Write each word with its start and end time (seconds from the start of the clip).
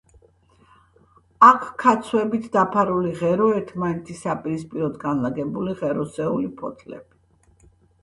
აქვთ 1.47 1.67
ქაცვებით 1.83 2.49
დაფარულია 2.57 3.19
ღერო, 3.21 3.51
ერთმანეთის 3.61 4.27
საპირისპიროდ 4.27 4.99
განლაგებული 5.07 5.81
ღეროსეული 5.87 6.55
ფოთლები. 6.65 7.73